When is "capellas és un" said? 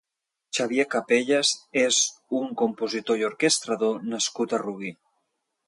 0.93-2.49